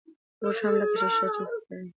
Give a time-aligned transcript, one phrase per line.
[0.41, 1.89] موږ هم لکه ښيښه، چې سوتره به يې کړو.